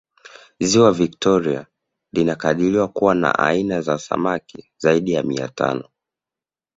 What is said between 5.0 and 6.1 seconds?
ya mia tano